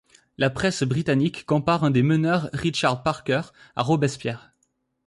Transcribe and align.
La 0.39 0.49
presse 0.49 0.81
britannique 0.81 1.45
compare 1.45 1.83
un 1.83 1.91
des 1.91 2.01
meneurs, 2.01 2.49
Richard 2.53 3.03
Parker, 3.03 3.41
à 3.75 3.83
Robespierre. 3.83 4.51